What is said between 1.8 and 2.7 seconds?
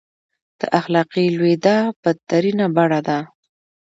بدترینه